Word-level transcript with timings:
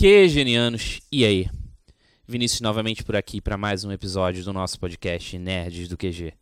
Que 0.00 0.26
genianos! 0.30 0.98
E 1.12 1.26
aí? 1.26 1.46
Vinícius 2.26 2.62
novamente 2.62 3.04
por 3.04 3.14
aqui 3.14 3.38
para 3.38 3.58
mais 3.58 3.84
um 3.84 3.92
episódio 3.92 4.42
do 4.42 4.50
nosso 4.50 4.80
podcast 4.80 5.38
Nerds 5.38 5.88
do 5.88 5.96
QG. 5.98 6.32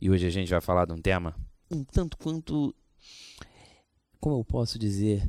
E 0.00 0.08
hoje 0.08 0.28
a 0.28 0.30
gente 0.30 0.48
vai 0.48 0.60
falar 0.60 0.84
de 0.84 0.92
um 0.92 1.02
tema 1.02 1.34
um 1.68 1.82
tanto 1.82 2.16
quanto. 2.16 2.72
Como 4.20 4.38
eu 4.38 4.44
posso 4.44 4.78
dizer? 4.78 5.28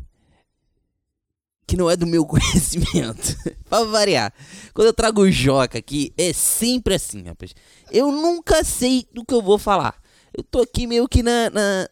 Que 1.66 1.76
não 1.76 1.90
é 1.90 1.98
do 1.98 2.06
meu 2.06 2.24
conhecimento. 2.30 3.36
pra 3.68 3.84
variar. 3.86 4.32
Quando 4.76 4.86
eu 4.86 4.94
trago 4.94 5.22
o 5.22 5.32
Joca 5.32 5.80
aqui, 5.80 6.14
é 6.16 6.32
sempre 6.34 6.94
assim, 6.94 7.24
rapaz. 7.24 7.56
Eu 7.92 8.12
nunca 8.12 8.64
sei 8.64 9.08
do 9.12 9.26
que 9.26 9.34
eu 9.34 9.42
vou 9.42 9.58
falar. 9.58 10.00
Eu 10.32 10.44
tô 10.44 10.62
aqui 10.62 10.86
meio 10.86 11.10
que 11.10 11.24
na. 11.24 11.50
na 11.50 11.88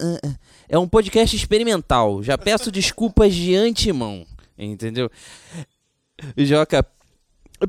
é 0.70 0.78
um 0.78 0.88
podcast 0.88 1.36
experimental. 1.36 2.22
Já 2.22 2.38
peço 2.38 2.72
desculpas 2.72 3.34
de 3.34 3.56
antemão. 3.56 4.24
Entendeu? 4.56 5.10
Joca, 6.38 6.86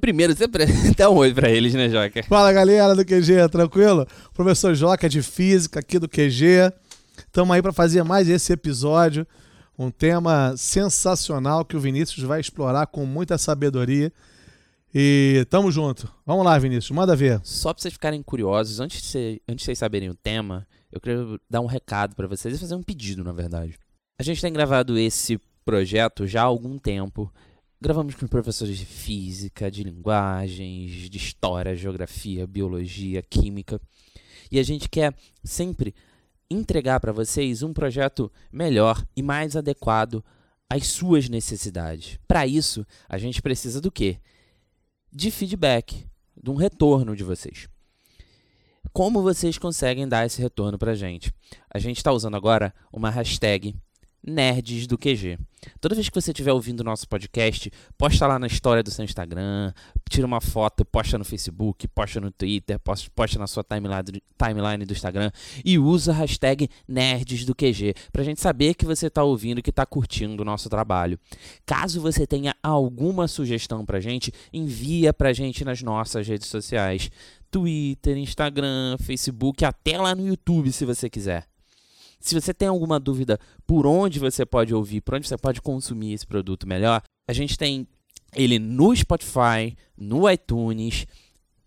primeiro 0.00 0.34
você 0.34 0.46
dá 0.96 1.10
um 1.10 1.16
oi 1.16 1.32
pra 1.32 1.50
eles, 1.50 1.74
né, 1.74 1.88
Joca? 1.88 2.22
Fala 2.24 2.52
galera 2.52 2.94
do 2.94 3.04
QG, 3.04 3.48
tranquilo? 3.50 4.06
Professor 4.34 4.74
Joca 4.74 5.08
de 5.08 5.22
Física 5.22 5.80
aqui 5.80 5.98
do 5.98 6.08
QG. 6.08 6.72
Estamos 7.18 7.54
aí 7.54 7.62
para 7.62 7.72
fazer 7.72 8.02
mais 8.02 8.28
esse 8.28 8.52
episódio. 8.52 9.26
Um 9.78 9.90
tema 9.90 10.54
sensacional 10.56 11.64
que 11.64 11.76
o 11.76 11.80
Vinícius 11.80 12.24
vai 12.24 12.40
explorar 12.40 12.86
com 12.86 13.06
muita 13.06 13.38
sabedoria. 13.38 14.12
E 14.94 15.46
tamo 15.48 15.70
junto. 15.70 16.12
Vamos 16.26 16.44
lá, 16.44 16.58
Vinícius, 16.58 16.90
manda 16.90 17.14
ver. 17.14 17.40
Só 17.44 17.72
para 17.72 17.80
vocês 17.80 17.94
ficarem 17.94 18.22
curiosos, 18.22 18.80
antes 18.80 19.00
de, 19.00 19.08
cê, 19.08 19.42
antes 19.48 19.62
de 19.62 19.66
vocês 19.66 19.78
saberem 19.78 20.10
o 20.10 20.14
tema, 20.14 20.66
eu 20.90 21.00
queria 21.00 21.38
dar 21.48 21.60
um 21.60 21.66
recado 21.66 22.16
para 22.16 22.26
vocês 22.26 22.56
e 22.56 22.58
fazer 22.58 22.74
um 22.74 22.82
pedido, 22.82 23.22
na 23.22 23.32
verdade. 23.32 23.78
A 24.18 24.22
gente 24.22 24.40
tem 24.40 24.52
gravado 24.52 24.98
esse 24.98 25.40
projeto 25.64 26.26
já 26.26 26.42
há 26.42 26.46
algum 26.46 26.76
tempo. 26.76 27.32
Gravamos 27.82 28.14
com 28.14 28.26
professores 28.26 28.76
de 28.76 28.84
física, 28.84 29.70
de 29.70 29.82
linguagens, 29.82 31.08
de 31.08 31.16
história, 31.16 31.74
geografia, 31.74 32.46
biologia, 32.46 33.22
química. 33.22 33.80
E 34.52 34.58
a 34.58 34.62
gente 34.62 34.86
quer 34.86 35.14
sempre 35.42 35.94
entregar 36.50 37.00
para 37.00 37.10
vocês 37.10 37.62
um 37.62 37.72
projeto 37.72 38.30
melhor 38.52 39.02
e 39.16 39.22
mais 39.22 39.56
adequado 39.56 40.22
às 40.68 40.88
suas 40.88 41.30
necessidades. 41.30 42.18
Para 42.28 42.46
isso, 42.46 42.86
a 43.08 43.16
gente 43.16 43.40
precisa 43.40 43.80
do 43.80 43.90
quê? 43.90 44.18
De 45.10 45.30
feedback, 45.30 46.06
de 46.36 46.50
um 46.50 46.56
retorno 46.56 47.16
de 47.16 47.24
vocês. 47.24 47.66
Como 48.92 49.22
vocês 49.22 49.56
conseguem 49.56 50.06
dar 50.06 50.26
esse 50.26 50.42
retorno 50.42 50.76
para 50.76 50.92
a 50.92 50.96
gente? 50.96 51.32
A 51.72 51.78
gente 51.78 51.96
está 51.96 52.12
usando 52.12 52.36
agora 52.36 52.74
uma 52.92 53.08
hashtag 53.08 53.74
Nerds 54.22 54.86
do 54.86 54.98
QG. 54.98 55.38
Toda 55.80 55.94
vez 55.94 56.08
que 56.08 56.14
você 56.14 56.30
estiver 56.30 56.52
ouvindo 56.52 56.80
o 56.80 56.84
nosso 56.84 57.08
podcast, 57.08 57.70
posta 57.98 58.26
lá 58.26 58.38
na 58.38 58.46
história 58.46 58.82
do 58.82 58.90
seu 58.90 59.04
Instagram, 59.04 59.72
tira 60.08 60.26
uma 60.26 60.40
foto, 60.40 60.84
posta 60.84 61.18
no 61.18 61.24
Facebook, 61.24 61.86
posta 61.88 62.20
no 62.20 62.30
Twitter, 62.30 62.78
posta 62.78 63.38
na 63.38 63.46
sua 63.46 63.64
timeline, 63.64 64.84
do 64.84 64.92
Instagram 64.92 65.30
e 65.64 65.78
usa 65.78 66.12
a 66.12 66.14
hashtag 66.14 66.68
Nerds 66.88 67.44
do 67.44 67.54
QG 67.54 67.94
para 68.12 68.22
a 68.22 68.24
gente 68.24 68.40
saber 68.40 68.74
que 68.74 68.84
você 68.84 69.06
está 69.06 69.22
ouvindo 69.22 69.58
e 69.58 69.62
que 69.62 69.70
está 69.70 69.84
curtindo 69.84 70.42
o 70.42 70.46
nosso 70.46 70.68
trabalho. 70.68 71.18
Caso 71.66 72.00
você 72.00 72.26
tenha 72.26 72.54
alguma 72.62 73.28
sugestão 73.28 73.84
para 73.84 73.98
a 73.98 74.00
gente, 74.00 74.32
envia 74.52 75.12
para 75.12 75.30
a 75.30 75.32
gente 75.32 75.64
nas 75.64 75.82
nossas 75.82 76.26
redes 76.26 76.48
sociais. 76.48 77.10
Twitter, 77.50 78.16
Instagram, 78.16 78.96
Facebook, 78.98 79.64
até 79.64 79.98
lá 79.98 80.14
no 80.14 80.24
YouTube, 80.24 80.70
se 80.70 80.84
você 80.84 81.10
quiser. 81.10 81.49
Se 82.20 82.38
você 82.38 82.52
tem 82.52 82.68
alguma 82.68 83.00
dúvida 83.00 83.38
por 83.66 83.86
onde 83.86 84.18
você 84.18 84.44
pode 84.44 84.74
ouvir, 84.74 85.00
por 85.00 85.14
onde 85.14 85.26
você 85.26 85.38
pode 85.38 85.62
consumir 85.62 86.12
esse 86.12 86.26
produto 86.26 86.66
melhor, 86.66 87.02
a 87.26 87.32
gente 87.32 87.56
tem 87.56 87.88
ele 88.34 88.58
no 88.58 88.94
Spotify, 88.94 89.76
no 89.96 90.30
iTunes, 90.30 91.06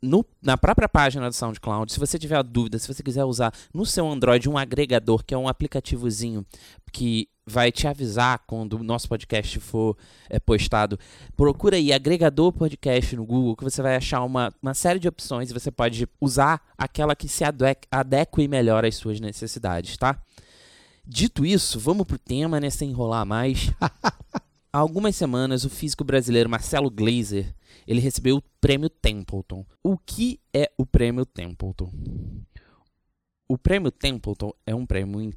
no, 0.01 0.25
na 0.41 0.57
própria 0.57 0.87
página 0.87 1.29
do 1.29 1.33
SoundCloud. 1.33 1.91
Se 1.91 1.99
você 1.99 2.19
tiver 2.19 2.41
dúvida, 2.43 2.77
se 2.77 2.87
você 2.87 3.01
quiser 3.01 3.23
usar 3.23 3.53
no 3.73 3.85
seu 3.85 4.09
Android 4.09 4.49
um 4.49 4.57
agregador, 4.57 5.23
que 5.23 5.33
é 5.33 5.37
um 5.37 5.47
aplicativozinho 5.47 6.45
que 6.91 7.29
vai 7.45 7.71
te 7.71 7.87
avisar 7.87 8.39
quando 8.47 8.73
o 8.73 8.83
nosso 8.83 9.07
podcast 9.07 9.59
for 9.59 9.97
é, 10.29 10.39
postado. 10.39 10.97
Procura 11.35 11.75
aí 11.77 11.91
agregador 11.91 12.51
podcast 12.51 13.15
no 13.15 13.25
Google 13.25 13.55
que 13.55 13.63
você 13.63 13.81
vai 13.81 13.95
achar 13.95 14.23
uma, 14.23 14.53
uma 14.61 14.73
série 14.73 14.99
de 14.99 15.07
opções 15.07 15.49
e 15.49 15.53
você 15.53 15.71
pode 15.71 16.07
usar 16.21 16.61
aquela 16.77 17.15
que 17.15 17.27
se 17.27 17.43
adeque 17.43 18.47
melhor 18.47 18.85
às 18.85 18.95
suas 18.95 19.19
necessidades, 19.19 19.97
tá? 19.97 20.21
Dito 21.05 21.45
isso, 21.45 21.79
vamos 21.79 22.07
pro 22.07 22.17
tema, 22.17 22.59
né? 22.59 22.69
Sem 22.69 22.91
enrolar 22.91 23.25
mais. 23.25 23.71
Há 23.79 24.03
algumas 24.79 25.15
semanas, 25.15 25.65
o 25.65 25.69
físico 25.69 26.03
brasileiro 26.03 26.49
Marcelo 26.49 26.89
Glazer 26.89 27.53
ele 27.85 27.99
recebeu 27.99 28.37
o 28.37 28.43
prêmio 28.61 28.89
Templeton. 28.89 29.65
O 29.83 29.97
que 29.97 30.39
é 30.53 30.71
o 30.77 30.85
prêmio 30.85 31.25
Templeton? 31.25 31.91
O 33.47 33.57
prêmio 33.57 33.91
Templeton 33.91 34.53
é 34.65 34.73
um 34.73 34.85
prêmio 34.85 35.33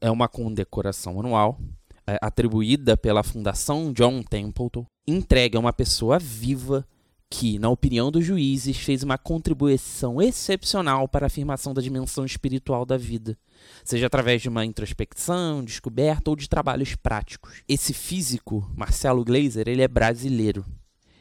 é 0.00 0.10
uma 0.10 0.28
condecoração 0.28 1.20
anual 1.20 1.60
é, 2.06 2.18
atribuída 2.20 2.96
pela 2.96 3.22
Fundação 3.22 3.92
John 3.92 4.22
Templeton, 4.22 4.86
entregue 5.06 5.56
a 5.56 5.60
uma 5.60 5.72
pessoa 5.72 6.18
viva 6.18 6.86
que, 7.30 7.58
na 7.58 7.68
opinião 7.68 8.10
dos 8.10 8.24
juízes, 8.24 8.76
fez 8.76 9.02
uma 9.02 9.18
contribuição 9.18 10.20
excepcional 10.20 11.08
para 11.08 11.26
a 11.26 11.28
afirmação 11.28 11.72
da 11.74 11.82
dimensão 11.82 12.24
espiritual 12.24 12.84
da 12.84 12.96
vida, 12.96 13.36
seja 13.84 14.06
através 14.06 14.42
de 14.42 14.48
uma 14.48 14.64
introspecção, 14.64 15.64
descoberta 15.64 16.30
ou 16.30 16.36
de 16.36 16.48
trabalhos 16.48 16.94
práticos. 16.94 17.62
Esse 17.68 17.92
físico, 17.92 18.70
Marcelo 18.74 19.24
Glazer, 19.24 19.68
ele 19.68 19.82
é 19.82 19.88
brasileiro. 19.88 20.64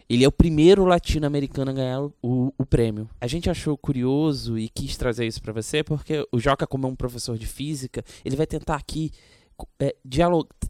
Ele 0.09 0.23
é 0.23 0.27
o 0.27 0.31
primeiro 0.31 0.83
latino-americano 0.85 1.71
a 1.71 1.73
ganhar 1.73 2.01
o, 2.21 2.53
o, 2.57 2.66
prêmio. 2.66 3.09
A 3.19 3.25
gente 3.25 3.49
achou 3.49 3.77
curioso 3.77 4.57
e 4.57 4.69
quis 4.69 4.97
trazer 4.97 5.25
isso 5.25 5.41
para 5.41 5.53
você 5.53 5.83
porque 5.83 6.27
o 6.31 6.39
Joca, 6.39 6.67
como 6.67 6.85
é 6.85 6.89
um 6.89 6.95
professor 6.95 7.38
de 7.38 7.47
física, 7.47 8.03
ele 8.23 8.35
vai 8.35 8.45
tentar 8.45 8.75
aqui 8.75 9.11
é, 9.79 9.95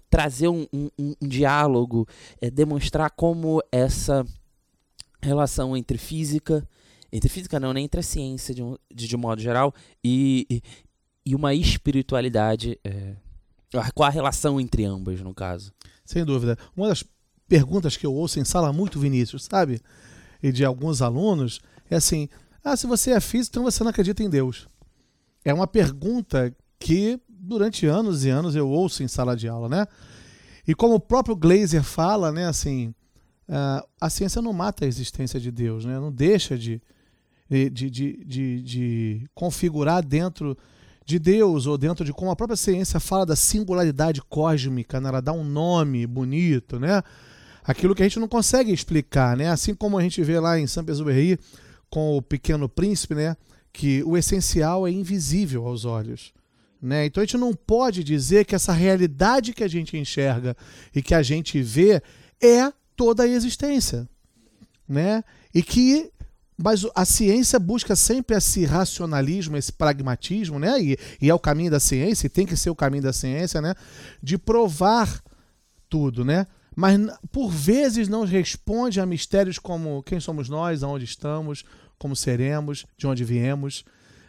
trazer 0.09 0.47
um, 0.47 0.67
um, 0.71 0.89
um 0.97 1.15
diálogo, 1.27 2.07
é, 2.39 2.49
demonstrar 2.49 3.09
como 3.11 3.61
essa 3.71 4.25
relação 5.21 5.75
entre 5.75 5.97
física, 5.97 6.67
entre 7.11 7.29
física 7.29 7.59
não, 7.59 7.73
né, 7.73 7.81
entre 7.81 7.99
a 7.99 8.03
ciência 8.03 8.53
de 8.53 8.61
um, 8.61 8.75
de, 8.93 9.07
de 9.07 9.17
modo 9.17 9.41
geral 9.41 9.73
e, 10.03 10.61
e 11.25 11.35
uma 11.35 11.53
espiritualidade, 11.53 12.79
é, 12.83 13.13
qual 13.93 14.07
a 14.07 14.11
relação 14.11 14.59
entre 14.59 14.85
ambas, 14.85 15.21
no 15.21 15.33
caso? 15.33 15.73
Sem 16.05 16.25
dúvida. 16.25 16.57
Uma 16.75 16.89
das 16.89 17.03
perguntas 17.47 17.95
que 17.95 18.05
eu 18.05 18.13
ouço 18.13 18.39
em 18.39 18.45
sala 18.45 18.73
muito, 18.73 18.99
Vinícius, 18.99 19.45
sabe? 19.45 19.81
E 20.41 20.51
de 20.51 20.65
alguns 20.65 21.01
alunos, 21.01 21.59
é 21.89 21.95
assim: 21.95 22.27
ah, 22.63 22.75
se 22.75 22.85
você 22.85 23.11
é 23.11 23.19
físico, 23.19 23.53
então 23.53 23.63
você 23.63 23.83
não 23.83 23.91
acredita 23.91 24.23
em 24.23 24.29
Deus. 24.29 24.67
É 25.45 25.53
uma 25.53 25.67
pergunta 25.67 26.55
que 26.79 27.19
durante 27.27 27.85
anos 27.85 28.23
e 28.25 28.29
anos 28.29 28.55
eu 28.55 28.69
ouço 28.69 29.03
em 29.03 29.07
sala 29.07 29.35
de 29.35 29.47
aula, 29.47 29.69
né? 29.69 29.85
E 30.67 30.73
como 30.73 30.95
o 30.95 30.99
próprio 30.99 31.35
Glazer 31.35 31.83
fala, 31.83 32.31
né, 32.31 32.47
assim, 32.47 32.93
uh, 33.49 33.85
a 33.99 34.09
ciência 34.09 34.41
não 34.41 34.53
mata 34.53 34.85
a 34.85 34.87
existência 34.87 35.39
de 35.39 35.51
Deus, 35.51 35.83
né? 35.83 35.99
não 35.99 36.11
deixa 36.11 36.57
de, 36.57 36.81
de, 37.49 37.69
de, 37.69 37.89
de, 37.89 38.61
de 38.61 39.29
configurar 39.33 40.05
dentro 40.05 40.57
de 41.05 41.19
Deus 41.19 41.65
ou 41.65 41.77
dentro 41.77 42.05
de 42.05 42.13
como 42.13 42.31
a 42.31 42.35
própria 42.35 42.55
ciência 42.55 42.99
fala 42.99 43.25
da 43.25 43.35
singularidade 43.35 44.21
cósmica, 44.21 44.99
né? 45.01 45.09
ela 45.09 45.21
dá 45.21 45.33
um 45.33 45.43
nome 45.43 46.07
bonito, 46.07 46.79
né? 46.79 47.01
Aquilo 47.63 47.95
que 47.95 48.03
a 48.03 48.05
gente 48.05 48.19
não 48.19 48.27
consegue 48.27 48.73
explicar, 48.73 49.37
né? 49.37 49.49
Assim 49.49 49.73
como 49.73 49.97
a 49.97 50.01
gente 50.01 50.21
vê 50.21 50.39
lá 50.39 50.59
em 50.59 50.67
Saint-Exupéry 50.67 51.39
com 51.89 52.17
o 52.17 52.21
Pequeno 52.21 52.67
Príncipe, 52.67 53.15
né? 53.15 53.37
Que 53.71 54.03
o 54.03 54.17
essencial 54.17 54.85
é 54.87 54.91
invisível 54.91 55.65
aos 55.65 55.85
olhos. 55.85 56.33
Né? 56.81 57.05
Então 57.05 57.23
a 57.23 57.25
gente 57.25 57.37
não 57.37 57.53
pode 57.53 58.03
dizer 58.03 58.43
que 58.43 58.53
essa 58.53 58.73
realidade 58.73 59.53
que 59.53 59.63
a 59.63 59.69
gente 59.69 59.95
enxerga 59.95 60.55
e 60.93 61.01
que 61.01 61.15
a 61.15 61.23
gente 61.23 61.61
vê 61.61 62.01
é 62.41 62.73
toda 62.93 63.23
a 63.23 63.27
existência, 63.27 64.07
né? 64.85 65.23
E 65.55 65.63
que 65.63 66.11
mas 66.57 66.85
a 66.95 67.05
ciência 67.05 67.59
busca 67.59 67.95
sempre 67.95 68.35
esse 68.35 68.65
racionalismo, 68.65 69.57
esse 69.57 69.71
pragmatismo, 69.71 70.59
né? 70.59 70.79
E, 70.81 70.97
e, 71.21 71.29
é 71.29 71.33
o 71.33 71.39
caminho 71.39 71.71
da 71.71 71.79
ciência, 71.79 72.27
e 72.27 72.29
tem 72.29 72.45
que 72.45 72.55
ser 72.55 72.69
o 72.69 72.75
caminho 72.75 73.03
da 73.03 73.13
ciência, 73.13 73.61
né? 73.61 73.73
De 74.21 74.37
provar 74.37 75.21
tudo, 75.89 76.23
né? 76.23 76.47
Mas 76.75 76.99
por 77.31 77.49
vezes 77.49 78.07
não 78.07 78.25
responde 78.25 78.99
a 78.99 79.05
mistérios 79.05 79.59
como 79.59 80.03
quem 80.03 80.19
somos 80.19 80.49
nós, 80.49 80.83
aonde 80.83 81.05
estamos, 81.05 81.63
como 81.97 82.15
seremos, 82.15 82.85
de 82.97 83.07
onde 83.07 83.23
viemos, 83.23 83.83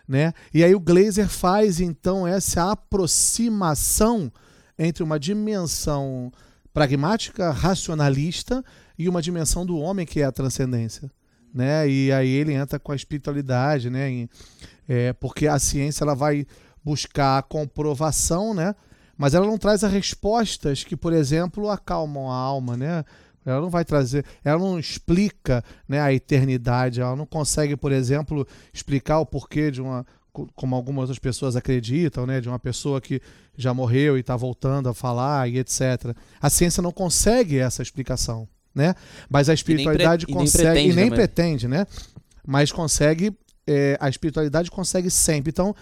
né? 0.06 0.32
E 0.52 0.62
aí 0.62 0.74
o 0.74 0.80
Glazer 0.80 1.28
faz 1.28 1.80
então 1.80 2.26
essa 2.26 2.70
aproximação 2.70 4.30
entre 4.78 5.02
uma 5.02 5.18
dimensão 5.18 6.32
pragmática, 6.72 7.50
racionalista 7.50 8.64
e 8.98 9.08
uma 9.08 9.22
dimensão 9.22 9.64
do 9.64 9.78
homem 9.78 10.04
que 10.04 10.20
é 10.20 10.24
a 10.24 10.32
transcendência. 10.32 11.10
Né? 11.54 11.88
E 11.88 12.12
aí 12.12 12.28
ele 12.28 12.52
entra 12.52 12.80
com 12.80 12.90
a 12.90 12.96
espiritualidade, 12.96 13.88
né? 13.88 14.10
Em, 14.10 14.28
é, 14.88 15.12
porque 15.12 15.46
a 15.46 15.58
ciência 15.58 16.04
ela 16.04 16.14
vai 16.14 16.46
buscar 16.84 17.38
a 17.38 17.42
comprovação, 17.42 18.52
né? 18.52 18.74
mas 19.16 19.34
ela 19.34 19.46
não 19.46 19.56
traz 19.56 19.84
as 19.84 19.92
respostas 19.92 20.84
que, 20.84 20.96
por 20.96 21.12
exemplo, 21.12 21.70
acalmam 21.70 22.30
a 22.30 22.34
alma. 22.34 22.76
Né? 22.76 23.04
Ela 23.44 23.60
não 23.60 23.70
vai 23.70 23.84
trazer, 23.84 24.24
ela 24.44 24.58
não 24.58 24.78
explica 24.78 25.64
né, 25.88 26.00
a 26.00 26.12
eternidade, 26.12 27.00
ela 27.00 27.16
não 27.16 27.26
consegue, 27.26 27.76
por 27.76 27.92
exemplo, 27.92 28.46
explicar 28.72 29.20
o 29.20 29.26
porquê 29.26 29.70
de 29.70 29.80
uma, 29.80 30.04
como 30.54 30.74
algumas 30.74 31.04
outras 31.04 31.18
pessoas 31.18 31.54
acreditam, 31.54 32.26
né, 32.26 32.40
de 32.40 32.48
uma 32.48 32.58
pessoa 32.58 33.00
que 33.00 33.20
já 33.56 33.72
morreu 33.72 34.16
e 34.16 34.20
está 34.20 34.34
voltando 34.34 34.88
a 34.88 34.94
falar 34.94 35.48
e 35.48 35.58
etc. 35.58 36.16
A 36.40 36.50
ciência 36.50 36.82
não 36.82 36.90
consegue 36.90 37.58
essa 37.58 37.82
explicação, 37.82 38.48
né? 38.74 38.94
Mas 39.28 39.48
a 39.48 39.54
espiritualidade 39.54 40.24
e 40.28 40.32
nem 40.32 40.36
consegue 40.36 40.80
e 40.80 40.86
nem 40.86 40.94
também. 40.94 41.10
pretende, 41.10 41.68
né? 41.68 41.86
Mas 42.46 42.72
consegue, 42.72 43.32
é, 43.66 43.96
a 44.00 44.08
espiritualidade 44.08 44.70
consegue 44.70 45.10
sempre. 45.10 45.50
Então 45.50 45.74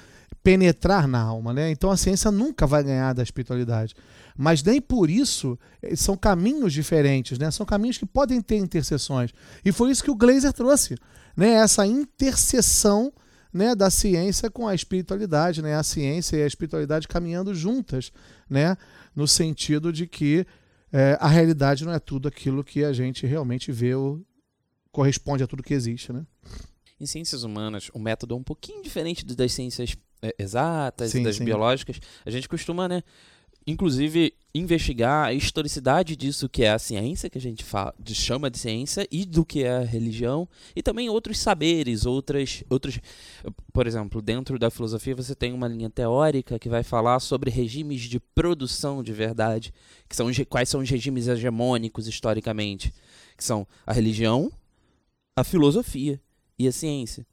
penetrar 0.43 1.07
na 1.07 1.21
alma, 1.21 1.53
né? 1.53 1.71
Então 1.71 1.91
a 1.91 1.97
ciência 1.97 2.31
nunca 2.31 2.67
vai 2.67 2.83
ganhar 2.83 3.13
da 3.13 3.23
espiritualidade. 3.23 3.95
Mas 4.37 4.63
nem 4.63 4.81
por 4.81 5.09
isso 5.09 5.59
eh, 5.81 5.95
são 5.95 6.17
caminhos 6.17 6.73
diferentes, 6.73 7.39
né? 7.39 7.51
São 7.51 7.65
caminhos 7.65 7.99
que 7.99 8.07
podem 8.07 8.41
ter 8.41 8.57
interseções. 8.57 9.31
E 9.65 9.71
foi 9.71 9.91
isso 9.91 10.03
que 10.03 10.11
o 10.11 10.17
Glazer 10.17 10.53
trouxe, 10.53 10.97
né? 11.37 11.53
Essa 11.53 11.87
interseção, 11.87 13.13
né, 13.53 13.75
da 13.75 13.91
ciência 13.91 14.51
com 14.51 14.67
a 14.67 14.75
espiritualidade, 14.75 15.63
né? 15.63 15.77
A 15.77 15.83
ciência 15.83 16.37
e 16.37 16.43
a 16.43 16.47
espiritualidade 16.47 17.07
caminhando 17.07 17.55
juntas, 17.55 18.11
né? 18.49 18.77
No 19.15 19.29
sentido 19.29 19.93
de 19.93 20.07
que 20.07 20.47
eh, 20.93 21.17
a 21.21 21.29
realidade 21.29 21.85
não 21.85 21.93
é 21.93 21.99
tudo 21.99 22.29
aquilo 22.29 22.63
que 22.63 22.85
a 22.85 22.93
gente 22.93 23.27
realmente 23.27 23.73
vê 23.73 23.95
ou 23.95 24.25
corresponde 24.91 25.43
a 25.43 25.47
tudo 25.47 25.63
que 25.63 25.75
existe, 25.75 26.13
né? 26.13 26.27
Em 27.01 27.07
ciências 27.07 27.43
humanas, 27.43 27.91
o 27.93 27.99
método 27.99 28.35
é 28.35 28.37
um 28.37 28.43
pouquinho 28.43 28.83
diferente 28.83 29.25
das 29.25 29.53
ciências 29.53 29.97
é, 30.23 30.35
exatas 30.39 31.11
Sim, 31.11 31.23
e 31.23 31.25
das 31.25 31.37
sim. 31.37 31.45
biológicas. 31.45 31.99
A 32.25 32.31
gente 32.31 32.49
costuma, 32.49 32.87
né, 32.89 33.03
inclusive, 33.67 34.35
investigar 34.55 35.27
a 35.27 35.33
historicidade 35.33 36.17
disso 36.17 36.49
que 36.49 36.63
é 36.65 36.73
a 36.73 36.79
ciência, 36.79 37.31
que 37.31 37.39
a 37.39 37.41
gente 37.41 37.65
fala, 37.65 37.95
chama 38.09 38.51
de 38.51 38.59
ciência, 38.59 39.07
e 39.11 39.25
do 39.25 39.45
que 39.45 39.63
é 39.63 39.77
a 39.77 39.85
religião, 39.85 40.49
e 40.75 40.83
também 40.83 41.09
outros 41.09 41.39
saberes, 41.39 42.05
outras, 42.05 42.63
outros... 42.69 42.99
Por 43.73 43.87
exemplo, 43.87 44.21
dentro 44.21 44.59
da 44.59 44.71
filosofia 44.71 45.15
você 45.15 45.35
tem 45.35 45.53
uma 45.53 45.69
linha 45.69 45.89
teórica 45.89 46.59
que 46.59 46.69
vai 46.69 46.83
falar 46.83 47.21
sobre 47.21 47.51
regimes 47.51 48.03
de 48.03 48.21
produção 48.21 49.03
de 49.03 49.13
verdade, 49.13 49.73
que 50.09 50.17
são 50.17 50.31
quais 50.49 50.69
são 50.69 50.81
os 50.81 50.91
regimes 50.91 51.29
hegemônicos 51.29 52.07
historicamente, 52.07 52.93
que 53.37 53.45
são 53.45 53.67
a 53.87 53.93
religião, 53.93 54.53
a 55.37 55.45
filosofia 55.45 56.21
e 56.59 56.69
a 56.69 56.73
ciência. 56.73 57.27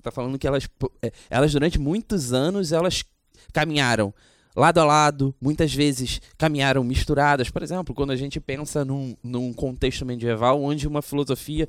Tá 0.00 0.10
falando 0.10 0.38
que 0.38 0.46
elas, 0.46 0.68
é, 1.02 1.12
elas 1.28 1.52
durante 1.52 1.78
muitos 1.78 2.32
anos 2.32 2.72
elas 2.72 3.04
caminharam 3.52 4.14
lado 4.58 4.78
a 4.78 4.84
lado, 4.84 5.34
muitas 5.40 5.72
vezes 5.72 6.20
caminharam 6.36 6.82
misturadas. 6.82 7.48
Por 7.48 7.62
exemplo, 7.62 7.94
quando 7.94 8.10
a 8.10 8.16
gente 8.16 8.40
pensa 8.40 8.84
num, 8.84 9.16
num 9.22 9.52
contexto 9.52 10.04
medieval 10.04 10.62
onde 10.62 10.88
uma 10.88 11.00
filosofia, 11.00 11.68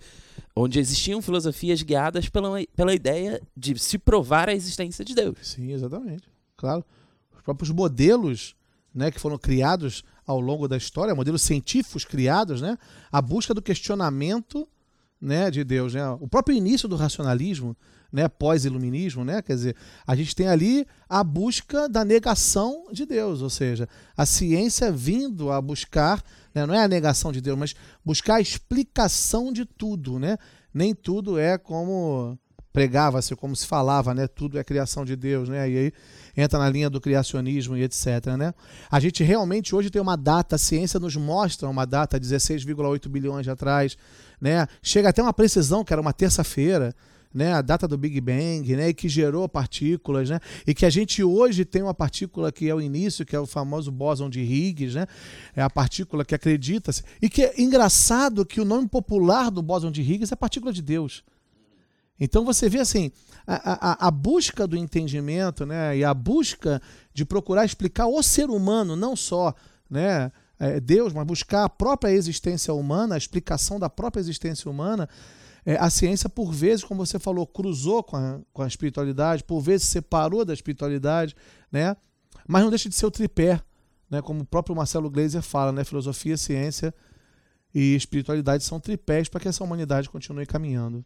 onde 0.56 0.80
existiam 0.80 1.22
filosofias 1.22 1.82
guiadas 1.84 2.28
pela, 2.30 2.58
pela 2.76 2.94
ideia 2.94 3.42
de 3.56 3.78
se 3.78 3.98
provar 3.98 4.50
a 4.50 4.54
existência 4.54 5.06
de 5.06 5.14
Deus. 5.14 5.38
Sim, 5.42 5.72
exatamente. 5.72 6.24
Claro. 6.58 6.84
Os 7.36 7.42
próprios 7.42 7.70
modelos 7.70 8.56
né, 8.94 9.12
que 9.12 9.20
foram 9.20 9.38
criados 9.38 10.04
ao 10.26 10.40
longo 10.40 10.68
da 10.68 10.76
história, 10.76 11.14
modelos 11.14 11.44
científicos 11.44 12.04
criados, 12.04 12.62
né, 12.62 12.78
a 13.12 13.22
busca 13.22 13.54
do 13.54 13.62
questionamento 13.62 14.68
né, 15.22 15.52
de 15.52 15.64
Deus. 15.64 15.94
Né? 15.94 16.08
O 16.20 16.28
próprio 16.28 16.56
início 16.56 16.88
do 16.88 16.96
racionalismo, 16.96 17.76
né, 18.12 18.28
pós-iluminismo, 18.28 19.24
né, 19.24 19.42
quer 19.42 19.54
dizer, 19.54 19.76
a 20.06 20.16
gente 20.16 20.36
tem 20.36 20.48
ali 20.48 20.86
a 21.08 21.24
busca 21.24 21.88
da 21.88 22.04
negação 22.04 22.86
de 22.92 23.06
Deus, 23.06 23.42
ou 23.42 23.50
seja, 23.50 23.88
a 24.18 24.26
ciência 24.26 24.92
vindo 24.92 25.52
a 25.52 25.62
buscar, 25.62 26.24
né, 26.54 26.66
não 26.66 26.74
é 26.74 26.84
a 26.84 26.88
negação 26.88 27.32
de 27.32 27.42
Deus, 27.42 27.58
mas 27.58 27.76
buscar 28.04 28.36
a 28.36 28.42
explicação 28.42 29.54
de 29.54 29.66
tudo. 29.66 30.18
Né? 30.18 30.38
Nem 30.74 30.96
tudo 30.96 31.38
é 31.38 31.58
como 31.58 32.38
pregava-se, 32.72 33.36
como 33.36 33.56
se 33.56 33.66
falava, 33.66 34.14
né? 34.14 34.28
Tudo 34.28 34.58
é 34.58 34.64
criação 34.64 35.04
de 35.04 35.16
Deus, 35.16 35.50
né? 35.50 35.70
E 35.70 35.78
aí 35.78 35.92
entra 36.38 36.60
na 36.60 36.70
linha 36.70 36.90
do 36.90 37.02
criacionismo 37.02 37.76
e 37.76 37.84
etc, 37.84 38.38
né? 38.38 38.54
A 38.90 39.00
gente 39.00 39.24
realmente 39.24 39.76
hoje 39.76 39.90
tem 39.90 40.02
uma 40.02 40.16
data, 40.16 40.56
a 40.56 40.60
ciência 40.60 41.00
nos 41.00 41.16
mostra 41.16 41.68
uma 41.68 41.86
data 41.86 42.20
16,8 42.20 43.10
bilhões 43.10 43.44
de 43.44 43.50
atrás, 43.50 43.98
né? 44.40 44.68
Chega 44.82 45.10
até 45.10 45.22
uma 45.22 45.34
precisão 45.34 45.84
que 45.84 45.94
era 45.94 46.02
uma 46.02 46.14
terça-feira, 46.14 46.96
né, 47.34 47.54
a 47.54 47.62
data 47.62 47.88
do 47.88 47.98
Big 47.98 48.20
Bang, 48.20 48.76
né, 48.76 48.90
e 48.90 48.94
que 48.94 49.08
gerou 49.08 49.48
partículas, 49.48 50.30
né, 50.30 50.40
e 50.66 50.74
que 50.74 50.86
a 50.86 50.90
gente 50.90 51.24
hoje 51.24 51.64
tem 51.64 51.84
uma 51.84 51.94
partícula 51.94 52.52
que 52.52 52.68
é 52.68 52.74
o 52.74 52.82
início, 52.82 53.26
que 53.26 53.36
é 53.36 53.40
o 53.40 53.46
famoso 53.46 53.92
bóson 53.92 54.30
de 54.30 54.42
Higgs, 54.42 54.98
né, 54.98 55.06
é 55.56 55.62
a 55.62 55.70
partícula 55.70 56.26
que 56.26 56.34
acredita-se, 56.34 57.04
e 57.22 57.30
que 57.30 57.44
é 57.44 57.62
engraçado 57.62 58.46
que 58.46 58.60
o 58.60 58.66
nome 58.66 58.88
popular 58.88 59.52
do 59.52 59.62
bóson 59.62 59.92
de 59.92 60.02
Higgs 60.02 60.34
é 60.34 60.36
partícula 60.36 60.74
de 60.74 60.82
Deus. 60.82 61.24
Então 62.20 62.44
você 62.44 62.68
vê 62.68 62.80
assim, 62.80 63.12
a, 63.46 64.06
a, 64.06 64.08
a 64.08 64.12
busca 64.12 64.66
do 64.66 64.76
entendimento, 64.76 65.68
né, 65.68 65.98
e 65.98 66.04
a 66.04 66.14
busca 66.16 66.82
de 67.14 67.24
procurar 67.26 67.64
explicar 67.64 68.08
o 68.08 68.24
ser 68.24 68.50
humano, 68.50 68.96
não 68.96 69.16
só, 69.16 69.54
né, 69.88 70.32
é, 70.60 70.80
Deus, 70.80 71.14
mas 71.14 71.26
buscar 71.26 71.64
a 71.64 71.70
própria 71.70 72.12
existência 72.12 72.74
humana, 72.74 73.16
a 73.16 73.18
explicação 73.18 73.80
da 73.80 73.90
própria 73.90 74.20
existência 74.20 74.70
humana, 74.70 75.08
é, 75.66 75.78
a 75.78 75.90
ciência, 75.90 76.30
por 76.30 76.52
vezes, 76.52 76.84
como 76.84 77.06
você 77.06 77.18
falou, 77.18 77.48
cruzou 77.48 78.04
com 78.04 78.18
a, 78.18 78.40
com 78.52 78.62
a 78.62 78.68
espiritualidade, 78.68 79.44
por 79.44 79.62
vezes 79.62 79.88
separou 79.88 80.44
da 80.44 80.54
espiritualidade, 80.54 81.36
né? 81.72 81.96
mas 82.48 82.64
não 82.64 82.70
deixa 82.70 82.90
de 82.90 82.96
ser 82.96 83.06
o 83.06 83.12
tripé, 83.12 83.62
né? 84.10 84.22
como 84.22 84.42
o 84.42 84.46
próprio 84.46 84.76
Marcelo 84.76 85.10
Gleiser 85.10 85.42
fala, 85.42 85.72
né? 85.72 85.84
filosofia, 85.84 86.36
ciência 86.36 86.94
e 87.74 87.96
espiritualidade 87.96 88.64
são 88.64 88.80
tripés 88.80 89.30
para 89.30 89.40
que 89.40 89.48
essa 89.48 89.64
humanidade 89.64 90.10
continue 90.10 90.46
caminhando. 90.46 91.06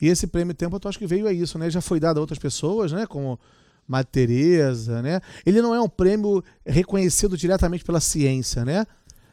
E 0.00 0.08
esse 0.08 0.26
prêmio 0.26 0.54
Tempo, 0.54 0.78
eu 0.82 0.88
acho 0.88 0.98
que 0.98 1.06
veio 1.06 1.26
a 1.26 1.32
isso, 1.32 1.56
né? 1.56 1.70
Já 1.70 1.80
foi 1.80 2.00
dado 2.00 2.18
a 2.18 2.20
outras 2.20 2.38
pessoas, 2.38 2.92
né? 2.92 3.06
Como 3.06 3.38
Madre 3.86 4.08
Teresa, 4.10 5.02
né? 5.02 5.20
Ele 5.44 5.60
não 5.60 5.74
é 5.74 5.80
um 5.80 5.88
prêmio 5.88 6.42
reconhecido 6.64 7.36
diretamente 7.36 7.84
pela 7.84 8.00
ciência, 8.00 8.64
né? 8.64 8.86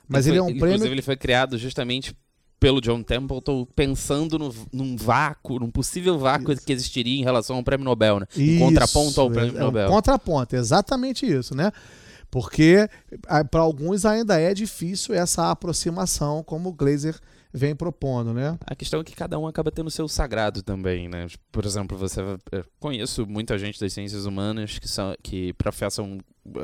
Mas 0.07 0.27
ele, 0.27 0.37
foi- 0.37 0.39
é 0.39 0.41
um 0.41 0.49
Inclusive, 0.55 0.77
prêmio 0.79 0.93
ele 0.93 1.01
foi 1.01 1.15
criado 1.15 1.57
justamente 1.57 2.15
pelo 2.59 2.79
John 2.81 3.01
Templeton 3.01 3.65
pensando 3.75 4.37
no, 4.37 4.53
num 4.71 4.95
vácuo, 4.95 5.57
num 5.59 5.71
possível 5.71 6.19
vácuo 6.19 6.51
Isso. 6.51 6.63
que 6.65 6.71
existiria 6.71 7.19
em 7.19 7.23
relação 7.23 7.55
ao 7.55 7.63
prêmio 7.63 7.83
Nobel, 7.85 8.19
né? 8.19 8.27
Em 8.37 8.41
Isso, 8.51 8.59
contraponto 8.59 9.19
ao 9.21 9.31
prêmio 9.31 9.55
é, 9.55 9.57
é 9.57 9.61
um 9.61 9.65
Nobel. 9.65 9.89
contraponto, 9.89 10.55
exatamente 10.55 11.25
isso, 11.25 11.55
né? 11.55 11.71
Porque 12.29 12.87
para 13.49 13.61
alguns 13.61 14.05
ainda 14.05 14.39
é 14.39 14.53
difícil 14.53 15.15
essa 15.15 15.49
aproximação, 15.51 16.43
como 16.43 16.69
o 16.69 16.73
Glazer 16.73 17.15
vem 17.53 17.75
propondo, 17.75 18.33
né? 18.33 18.57
A 18.65 18.75
questão 18.75 19.01
é 19.01 19.03
que 19.03 19.15
cada 19.15 19.37
um 19.37 19.45
acaba 19.47 19.71
tendo 19.71 19.87
o 19.87 19.91
seu 19.91 20.07
sagrado 20.07 20.61
também, 20.63 21.07
né? 21.09 21.27
Por 21.51 21.65
exemplo, 21.65 21.97
você 21.97 22.21
eu 22.51 22.65
conheço 22.79 23.25
muita 23.27 23.57
gente 23.57 23.79
das 23.79 23.91
ciências 23.93 24.25
humanas 24.25 24.79
que 24.79 24.87
são 24.87 25.15
que 25.21 25.53
professam, 25.53 26.19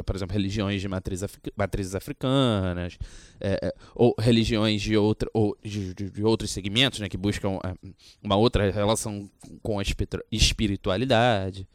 por 0.05 0.15
exemplo, 0.15 0.33
religiões 0.33 0.81
de 0.81 0.87
matriz 0.87 1.21
matrizes 1.55 1.93
africanas, 1.95 2.97
é, 3.39 3.73
ou 3.93 4.15
religiões 4.19 4.81
de 4.81 4.95
outra 4.97 5.29
ou 5.33 5.57
de, 5.63 5.93
de- 5.93 6.09
de 6.09 6.23
outros 6.23 6.51
segmentos, 6.51 6.99
né, 6.99 7.09
que 7.09 7.17
buscam 7.17 7.59
uma 8.23 8.35
outra 8.35 8.71
relação 8.71 9.29
com 9.61 9.79
a 9.79 9.81
espiritu- 9.81 10.23
espiritualidade. 10.31 11.67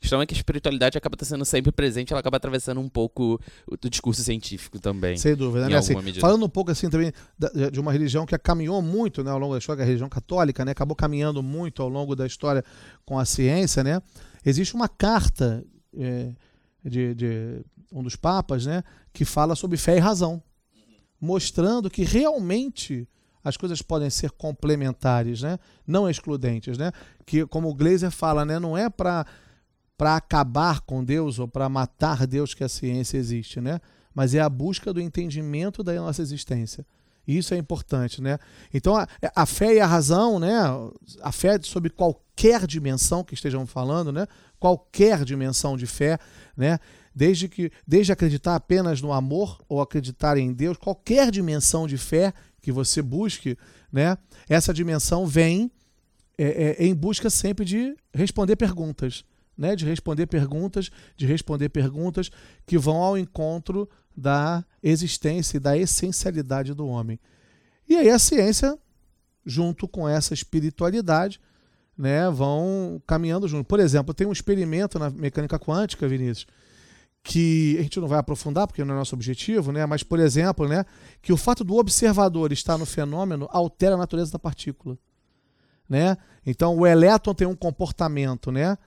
Questão 0.00 0.22
é 0.22 0.26
que 0.26 0.32
a 0.34 0.36
espiritualidade 0.36 0.96
acaba 0.96 1.14
sendo 1.22 1.44
sempre 1.44 1.70
presente, 1.70 2.12
ela 2.12 2.20
acaba 2.20 2.38
atravessando 2.38 2.80
um 2.80 2.88
pouco 2.88 3.38
o 3.70 3.76
discurso 3.88 4.22
científico 4.22 4.78
também. 4.80 5.16
Sem 5.18 5.34
dúvida, 5.36 5.66
né? 5.66 5.76
Assim, 5.78 5.92
falando 6.20 6.46
um 6.46 6.48
pouco 6.48 6.70
assim 6.70 6.88
também 6.88 7.12
da- 7.38 7.68
de 7.70 7.78
uma 7.78 7.92
religião 7.92 8.24
que 8.24 8.36
caminhou 8.38 8.80
muito 8.80 9.22
né, 9.22 9.30
ao 9.30 9.38
longo 9.38 9.52
da 9.52 9.58
história, 9.58 9.76
que 9.78 9.82
é 9.82 9.84
a 9.84 9.86
religião 9.86 10.08
católica, 10.08 10.64
né? 10.64 10.72
Acabou 10.72 10.96
caminhando 10.96 11.42
muito 11.42 11.82
ao 11.82 11.88
longo 11.88 12.16
da 12.16 12.26
história 12.26 12.64
com 13.04 13.18
a 13.18 13.24
ciência, 13.26 13.84
né? 13.84 14.00
Existe 14.44 14.74
uma 14.74 14.88
carta 14.88 15.62
é, 15.94 16.30
de, 16.82 17.14
de 17.14 17.60
um 17.92 18.02
dos 18.02 18.16
papas, 18.16 18.64
né? 18.64 18.82
Que 19.12 19.26
fala 19.26 19.54
sobre 19.54 19.76
fé 19.76 19.96
e 19.96 20.00
razão, 20.00 20.42
mostrando 21.20 21.90
que 21.90 22.04
realmente 22.04 23.06
as 23.44 23.56
coisas 23.56 23.80
podem 23.82 24.08
ser 24.10 24.30
complementares, 24.32 25.42
né? 25.42 25.58
Não 25.86 26.08
excludentes, 26.08 26.76
né? 26.78 26.92
Que 27.26 27.46
como 27.46 27.68
o 27.68 27.74
Glazer 27.74 28.10
fala, 28.10 28.44
né? 28.44 28.58
Não 28.58 28.76
é 28.76 28.88
para 28.88 29.26
para 30.00 30.16
acabar 30.16 30.80
com 30.80 31.04
Deus 31.04 31.38
ou 31.38 31.46
para 31.46 31.68
matar 31.68 32.26
Deus 32.26 32.54
que 32.54 32.64
a 32.64 32.70
ciência 32.70 33.18
existe, 33.18 33.60
né? 33.60 33.78
Mas 34.14 34.34
é 34.34 34.40
a 34.40 34.48
busca 34.48 34.94
do 34.94 35.00
entendimento 35.00 35.82
da 35.82 35.92
nossa 35.96 36.22
existência. 36.22 36.86
Isso 37.28 37.52
é 37.52 37.58
importante, 37.58 38.22
né? 38.22 38.38
Então 38.72 38.96
a, 38.96 39.06
a 39.36 39.44
fé 39.44 39.74
e 39.74 39.78
a 39.78 39.84
razão, 39.84 40.38
né? 40.38 40.54
A 41.20 41.30
fé 41.30 41.60
sobre 41.60 41.90
qualquer 41.90 42.66
dimensão 42.66 43.22
que 43.22 43.34
estejam 43.34 43.66
falando, 43.66 44.10
né? 44.10 44.26
Qualquer 44.58 45.22
dimensão 45.22 45.76
de 45.76 45.86
fé, 45.86 46.18
né? 46.56 46.78
Desde 47.14 47.46
que 47.46 47.70
desde 47.86 48.10
acreditar 48.10 48.54
apenas 48.54 49.02
no 49.02 49.12
amor 49.12 49.62
ou 49.68 49.82
acreditar 49.82 50.38
em 50.38 50.50
Deus, 50.50 50.78
qualquer 50.78 51.30
dimensão 51.30 51.86
de 51.86 51.98
fé 51.98 52.32
que 52.62 52.72
você 52.72 53.02
busque, 53.02 53.54
né? 53.92 54.16
Essa 54.48 54.72
dimensão 54.72 55.26
vem 55.26 55.70
é, 56.38 56.78
é, 56.78 56.86
em 56.86 56.94
busca 56.94 57.28
sempre 57.28 57.66
de 57.66 57.94
responder 58.14 58.56
perguntas, 58.56 59.26
né, 59.56 59.76
de 59.76 59.84
responder 59.84 60.26
perguntas, 60.26 60.90
de 61.16 61.26
responder 61.26 61.68
perguntas 61.68 62.30
que 62.66 62.78
vão 62.78 62.96
ao 62.96 63.18
encontro 63.18 63.88
da 64.16 64.64
existência 64.82 65.56
e 65.56 65.60
da 65.60 65.76
essencialidade 65.76 66.74
do 66.74 66.86
homem. 66.86 67.18
E 67.88 67.96
aí 67.96 68.10
a 68.10 68.18
ciência, 68.18 68.78
junto 69.44 69.88
com 69.88 70.08
essa 70.08 70.34
espiritualidade, 70.34 71.40
né, 71.96 72.30
vão 72.30 73.02
caminhando 73.06 73.46
junto. 73.46 73.66
Por 73.66 73.80
exemplo, 73.80 74.14
tem 74.14 74.26
um 74.26 74.32
experimento 74.32 74.98
na 74.98 75.10
mecânica 75.10 75.58
quântica, 75.58 76.08
Vinícius, 76.08 76.46
que 77.22 77.76
a 77.78 77.82
gente 77.82 78.00
não 78.00 78.08
vai 78.08 78.18
aprofundar 78.18 78.66
porque 78.66 78.82
não 78.84 78.94
é 78.94 78.98
nosso 78.98 79.14
objetivo, 79.14 79.72
né? 79.72 79.84
Mas 79.84 80.02
por 80.02 80.18
exemplo, 80.18 80.66
né, 80.66 80.84
que 81.20 81.32
o 81.32 81.36
fato 81.36 81.62
do 81.62 81.76
observador 81.76 82.52
estar 82.52 82.78
no 82.78 82.86
fenômeno 82.86 83.46
altera 83.50 83.94
a 83.94 83.98
natureza 83.98 84.32
da 84.32 84.38
partícula, 84.38 84.98
né? 85.88 86.16
Então 86.46 86.74
o 86.76 86.86
elétron 86.86 87.34
tem 87.34 87.46
um 87.46 87.54
comportamento, 87.54 88.50
né? 88.50 88.78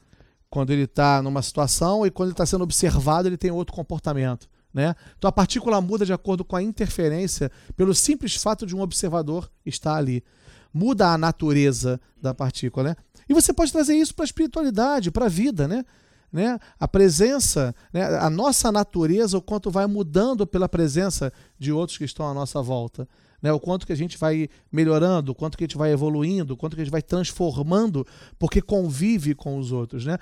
Quando 0.54 0.70
ele 0.70 0.84
está 0.84 1.20
numa 1.20 1.42
situação 1.42 2.06
e 2.06 2.12
quando 2.12 2.28
ele 2.28 2.34
está 2.36 2.46
sendo 2.46 2.64
observado 2.64 3.28
ele 3.28 3.38
tem 3.38 3.50
outro 3.50 3.74
comportamento, 3.74 4.48
né? 4.72 4.94
Então 5.18 5.28
a 5.28 5.32
partícula 5.32 5.82
muda 5.82 6.06
de 6.06 6.14
acordo 6.14 6.46
com 6.46 6.56
a 6.56 6.62
interferência 6.62 7.52
pelo 7.76 7.92
simples 7.96 8.36
fato 8.36 8.64
de 8.64 8.76
um 8.76 8.82
observador 8.82 9.50
estar 9.66 9.96
ali. 9.96 10.24
Muda 10.72 11.08
a 11.08 11.18
natureza 11.18 12.00
da 12.22 12.36
partícula, 12.36 12.90
né? 12.90 12.96
E 13.28 13.34
você 13.34 13.52
pode 13.52 13.72
trazer 13.72 13.96
isso 13.96 14.14
para 14.14 14.26
a 14.26 14.28
espiritualidade, 14.28 15.10
para 15.10 15.26
a 15.26 15.28
vida, 15.28 15.68
né? 15.68 15.84
né? 16.32 16.60
A 16.80 16.88
presença, 16.88 17.74
né? 17.92 18.04
a 18.04 18.30
nossa 18.30 18.72
natureza, 18.72 19.36
o 19.36 19.42
quanto 19.42 19.72
vai 19.72 19.88
mudando 19.88 20.46
pela 20.46 20.70
presença 20.70 21.34
de 21.58 21.72
outros 21.72 21.98
que 21.98 22.06
estão 22.06 22.30
à 22.30 22.34
nossa 22.34 22.62
volta. 22.62 23.08
Né? 23.42 23.52
O 23.52 23.60
quanto 23.60 23.88
que 23.88 23.94
a 23.94 23.98
gente 23.98 24.20
vai 24.20 24.48
melhorando, 24.72 25.32
o 25.32 25.36
quanto 25.36 25.58
que 25.58 25.64
a 25.64 25.68
gente 25.68 25.80
vai 25.80 25.92
evoluindo, 25.92 26.54
o 26.54 26.58
quanto 26.58 26.76
que 26.76 26.82
a 26.84 26.86
gente 26.86 26.92
vai 26.92 27.02
transformando, 27.02 28.06
porque 28.38 28.62
convive 28.62 29.34
com 29.34 29.58
os 29.58 29.72
outros. 29.72 30.06
Né? 30.06 30.20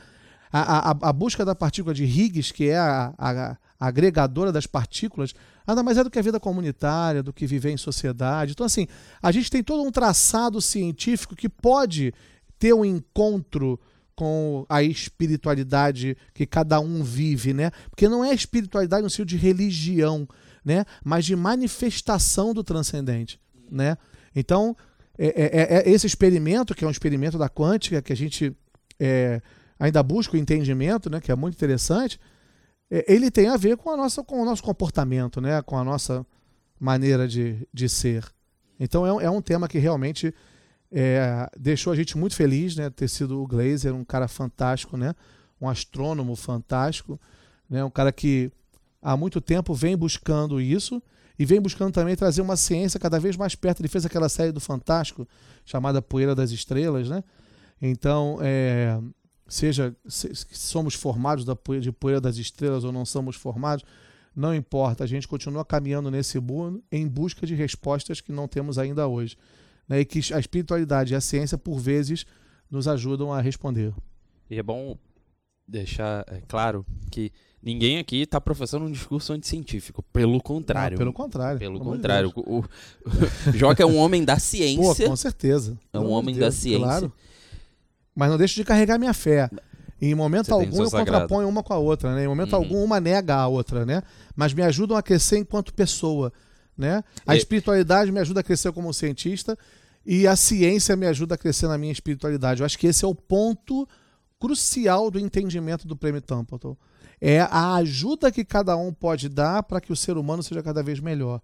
A, 0.51 0.91
a, 0.91 1.09
a 1.09 1.13
busca 1.13 1.45
da 1.45 1.55
partícula 1.55 1.93
de 1.93 2.03
Higgs, 2.03 2.53
que 2.53 2.67
é 2.67 2.77
a, 2.77 3.13
a, 3.17 3.51
a 3.51 3.87
agregadora 3.87 4.51
das 4.51 4.67
partículas, 4.67 5.33
nada 5.65 5.81
mais 5.81 5.97
é 5.97 6.03
do 6.03 6.09
que 6.09 6.19
a 6.19 6.21
vida 6.21 6.39
comunitária, 6.39 7.23
do 7.23 7.31
que 7.31 7.47
viver 7.47 7.71
em 7.71 7.77
sociedade. 7.77 8.51
Então, 8.51 8.65
assim, 8.65 8.87
a 9.21 9.31
gente 9.31 9.49
tem 9.49 9.63
todo 9.63 9.81
um 9.83 9.91
traçado 9.91 10.61
científico 10.61 11.35
que 11.35 11.47
pode 11.47 12.13
ter 12.59 12.73
um 12.73 12.85
encontro 12.85 13.79
com 14.15 14.65
a 14.69 14.83
espiritualidade 14.83 16.15
que 16.33 16.45
cada 16.45 16.79
um 16.79 17.03
vive, 17.03 17.53
né? 17.53 17.71
Porque 17.89 18.07
não 18.07 18.23
é 18.23 18.33
espiritualidade 18.33 19.01
no 19.01 19.09
sentido 19.09 19.29
de 19.29 19.37
religião, 19.37 20.27
né? 20.63 20.85
Mas 21.03 21.25
de 21.25 21.35
manifestação 21.35 22.53
do 22.53 22.63
transcendente, 22.63 23.39
né? 23.71 23.97
Então, 24.35 24.75
é, 25.17 25.27
é, 25.27 25.77
é 25.77 25.89
esse 25.89 26.05
experimento, 26.05 26.75
que 26.75 26.83
é 26.85 26.87
um 26.87 26.91
experimento 26.91 27.37
da 27.37 27.49
quântica, 27.49 28.01
que 28.01 28.13
a 28.13 28.15
gente 28.15 28.55
é, 28.99 29.41
ainda 29.81 30.03
busca 30.03 30.37
o 30.37 30.39
entendimento, 30.39 31.09
né? 31.09 31.19
Que 31.19 31.31
é 31.31 31.35
muito 31.35 31.55
interessante, 31.55 32.19
é, 32.89 33.03
ele 33.11 33.31
tem 33.31 33.47
a 33.47 33.57
ver 33.57 33.75
com, 33.75 33.89
a 33.89 33.97
nossa, 33.97 34.23
com 34.23 34.39
o 34.39 34.45
nosso 34.45 34.61
comportamento, 34.61 35.41
né? 35.41 35.59
Com 35.63 35.75
a 35.75 35.83
nossa 35.83 36.23
maneira 36.79 37.27
de, 37.27 37.67
de 37.73 37.89
ser. 37.89 38.23
Então, 38.79 39.19
é, 39.19 39.25
é 39.25 39.29
um 39.29 39.41
tema 39.41 39.67
que 39.67 39.79
realmente 39.79 40.33
é, 40.91 41.49
deixou 41.59 41.91
a 41.91 41.95
gente 41.95 42.15
muito 42.15 42.35
feliz, 42.35 42.75
né? 42.75 42.91
Ter 42.91 43.07
sido 43.07 43.41
o 43.41 43.47
Glazer, 43.47 43.95
um 43.95 44.05
cara 44.05 44.27
fantástico, 44.27 44.95
né? 44.95 45.15
Um 45.59 45.67
astrônomo 45.67 46.35
fantástico, 46.35 47.19
né? 47.67 47.83
Um 47.83 47.89
cara 47.89 48.11
que 48.11 48.51
há 49.01 49.17
muito 49.17 49.41
tempo 49.41 49.73
vem 49.73 49.97
buscando 49.97 50.61
isso 50.61 51.01
e 51.39 51.45
vem 51.45 51.59
buscando 51.59 51.91
também 51.91 52.15
trazer 52.15 52.43
uma 52.43 52.55
ciência 52.55 52.99
cada 52.99 53.19
vez 53.19 53.35
mais 53.35 53.55
perto. 53.55 53.81
Ele 53.81 53.87
fez 53.87 54.05
aquela 54.05 54.29
série 54.29 54.51
do 54.51 54.59
Fantástico 54.59 55.27
chamada 55.65 56.03
Poeira 56.03 56.35
das 56.35 56.51
Estrelas, 56.51 57.09
né? 57.09 57.23
Então, 57.81 58.37
é, 58.41 58.99
seja 59.51 59.95
se, 60.07 60.31
somos 60.33 60.93
formados 60.93 61.43
da 61.43 61.55
poeira, 61.55 61.83
de 61.83 61.91
Poeira 61.91 62.21
das 62.21 62.37
Estrelas 62.37 62.83
ou 62.83 62.91
não 62.91 63.05
somos 63.05 63.35
formados, 63.35 63.83
não 64.33 64.55
importa. 64.55 65.03
A 65.03 65.07
gente 65.07 65.27
continua 65.27 65.65
caminhando 65.65 66.09
nesse 66.09 66.39
mundo 66.39 66.81
em 66.91 67.05
busca 67.07 67.45
de 67.45 67.53
respostas 67.53 68.21
que 68.21 68.31
não 68.31 68.47
temos 68.47 68.77
ainda 68.77 69.07
hoje 69.07 69.37
né, 69.89 69.99
e 69.99 70.05
que 70.05 70.33
a 70.33 70.39
espiritualidade 70.39 71.13
e 71.13 71.15
a 71.15 71.21
ciência, 71.21 71.57
por 71.57 71.77
vezes, 71.79 72.25
nos 72.69 72.87
ajudam 72.87 73.33
a 73.33 73.41
responder. 73.41 73.93
E 74.49 74.57
é 74.57 74.63
bom 74.63 74.97
deixar 75.67 76.25
é, 76.27 76.41
claro 76.47 76.85
que 77.11 77.31
ninguém 77.61 77.97
aqui 77.97 78.21
está 78.21 78.39
professando 78.39 78.85
um 78.85 78.91
discurso 78.91 79.33
anticientífico. 79.33 80.01
Pelo 80.01 80.41
contrário. 80.41 80.95
Não, 80.95 80.99
pelo 80.99 81.13
contrário. 81.13 81.59
Pelo 81.59 81.79
contrário. 81.79 82.31
O, 82.35 82.59
o, 82.59 82.63
Joca 83.53 83.83
é 83.83 83.85
um 83.85 83.97
homem 83.97 84.23
da 84.23 84.39
ciência. 84.39 85.05
Pô, 85.05 85.09
com 85.11 85.15
certeza. 85.17 85.77
É 85.91 85.99
um 85.99 86.09
homem 86.09 86.35
Deus, 86.35 86.45
da 86.45 86.51
ciência. 86.51 86.85
Claro. 86.85 87.13
Mas 88.15 88.29
não 88.29 88.37
deixo 88.37 88.55
de 88.55 88.63
carregar 88.63 88.97
minha 88.97 89.13
fé. 89.13 89.49
Em 90.01 90.15
momento 90.15 90.47
Você 90.47 90.53
algum 90.53 90.83
eu 90.83 90.89
contraponho 90.89 91.47
uma 91.47 91.61
com 91.61 91.73
a 91.73 91.77
outra, 91.77 92.15
né? 92.15 92.23
Em 92.25 92.27
momento 92.27 92.53
uhum. 92.53 92.59
algum 92.59 92.83
uma 92.83 92.99
nega 92.99 93.35
a 93.35 93.47
outra, 93.47 93.85
né? 93.85 94.01
Mas 94.35 94.53
me 94.53 94.63
ajudam 94.63 94.97
a 94.97 95.03
crescer 95.03 95.37
enquanto 95.37 95.73
pessoa, 95.73 96.33
né? 96.75 97.03
A 97.25 97.35
e... 97.35 97.37
espiritualidade 97.37 98.11
me 98.11 98.19
ajuda 98.19 98.39
a 98.39 98.43
crescer 98.43 98.71
como 98.71 98.91
cientista 98.93 99.55
e 100.03 100.25
a 100.25 100.35
ciência 100.35 100.95
me 100.95 101.05
ajuda 101.05 101.35
a 101.35 101.37
crescer 101.37 101.67
na 101.67 101.77
minha 101.77 101.91
espiritualidade. 101.91 102.61
Eu 102.61 102.65
acho 102.65 102.79
que 102.79 102.87
esse 102.87 103.05
é 103.05 103.07
o 103.07 103.13
ponto 103.13 103.87
crucial 104.39 105.11
do 105.11 105.19
entendimento 105.19 105.87
do 105.87 105.95
Prêmio 105.95 106.21
Templeton. 106.21 106.75
É 107.21 107.41
a 107.41 107.75
ajuda 107.75 108.31
que 108.31 108.43
cada 108.43 108.75
um 108.75 108.91
pode 108.91 109.29
dar 109.29 109.61
para 109.61 109.79
que 109.79 109.93
o 109.93 109.95
ser 109.95 110.17
humano 110.17 110.41
seja 110.41 110.63
cada 110.63 110.81
vez 110.81 110.99
melhor. 110.99 111.39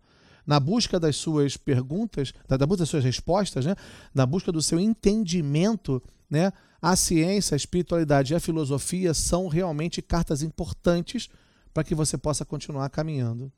Na 0.48 0.60
busca 0.60 1.00
das 1.00 1.18
suas 1.18 1.58
perguntas, 1.58 2.34
da, 2.48 2.58
busca 2.66 2.80
das 2.80 2.90
suas 2.90 3.04
respostas, 3.04 3.66
né? 3.66 3.76
na 4.16 4.26
busca 4.26 4.52
do 4.52 4.62
seu 4.62 4.80
entendimento, 4.80 6.02
né? 6.30 6.54
a 6.82 6.96
ciência, 6.96 7.54
a 7.54 7.58
espiritualidade 7.58 8.34
e 8.34 8.36
a 8.36 8.40
filosofia 8.40 9.14
são 9.14 9.48
realmente 9.48 10.02
cartas 10.02 10.42
importantes 10.42 11.30
para 11.74 11.84
que 11.84 11.94
você 11.94 12.18
possa 12.18 12.46
continuar 12.46 12.90
caminhando 12.90 13.52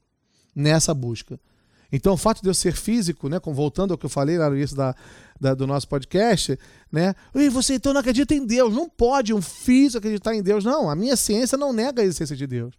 nessa 0.56 0.94
busca. 0.94 1.40
Então, 1.92 2.14
o 2.14 2.18
fato 2.18 2.42
de 2.42 2.50
eu 2.50 2.54
ser 2.54 2.74
físico, 2.74 3.28
né, 3.28 3.40
voltando 3.44 3.92
ao 3.92 3.98
que 3.98 4.06
eu 4.06 4.10
falei 4.10 4.38
lá 4.38 4.50
no 4.50 4.56
início 4.56 4.76
da, 4.76 4.96
da, 5.40 5.56
do 5.56 5.66
nosso 5.66 5.88
podcast, 5.88 6.58
né, 6.92 7.16
e 7.34 7.50
você 7.50 7.76
então 7.76 7.94
não 7.94 8.02
acredita 8.02 8.34
em 8.36 8.46
Deus, 8.46 8.74
não 8.74 8.88
pode 8.88 9.34
um 9.34 9.42
físico 9.42 9.98
acreditar 9.98 10.36
em 10.36 10.44
Deus. 10.44 10.64
Não, 10.64 10.90
a 10.90 10.96
minha 10.96 11.16
ciência 11.16 11.58
não 11.58 11.74
nega 11.74 12.02
a 12.02 12.06
existência 12.06 12.36
de 12.36 12.46
Deus. 12.46 12.76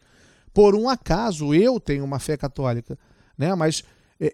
Por 0.54 0.74
um 0.74 0.88
acaso, 0.88 1.52
eu 1.54 1.80
tenho 1.80 2.04
uma 2.04 2.18
fé 2.18 2.36
católica, 2.36 2.96
né, 3.36 3.52
mas 3.54 3.82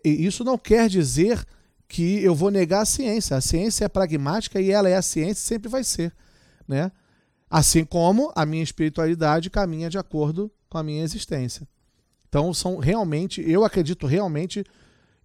isso 0.05 0.43
não 0.43 0.59
quer 0.59 0.89
dizer 0.89 1.47
que 1.89 2.23
eu 2.23 2.35
vou 2.35 2.51
negar 2.51 2.83
a 2.83 2.87
ciência. 2.87 3.37
A 3.37 3.41
ciência 3.41 3.85
é 3.85 3.89
pragmática 3.89 4.61
e 4.61 4.71
ela 4.71 4.89
é 4.89 4.97
a 4.97 5.03
ciência 5.03 5.41
e 5.41 5.47
sempre 5.47 5.69
vai 5.69 5.85
ser, 5.85 6.13
né? 6.67 6.91
Assim 7.49 7.85
como 7.85 8.33
a 8.35 8.45
minha 8.45 8.63
espiritualidade 8.63 9.49
caminha 9.49 9.89
de 9.89 9.97
acordo 9.97 10.51
com 10.69 10.79
a 10.79 10.83
minha 10.83 11.05
existência. 11.05 11.67
Então 12.29 12.53
são 12.53 12.79
realmente, 12.79 13.41
eu 13.49 13.65
acredito 13.65 14.07
realmente, 14.07 14.65